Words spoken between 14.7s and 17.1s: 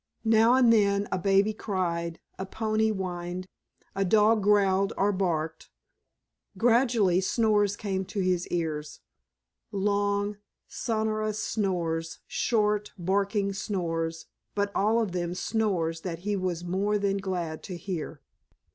all of them snores that he was more